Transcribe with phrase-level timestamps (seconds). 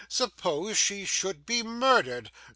[0.09, 2.31] 'Suppose she should be murdered.